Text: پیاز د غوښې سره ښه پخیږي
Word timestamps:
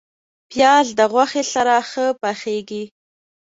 پیاز 0.51 0.87
د 0.99 0.99
غوښې 1.11 1.43
سره 1.53 1.75
ښه 1.89 2.05
پخیږي 2.21 2.83